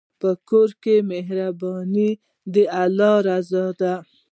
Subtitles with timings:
[0.19, 2.09] په کور کې مهرباني
[2.53, 3.93] د الله رضا ده.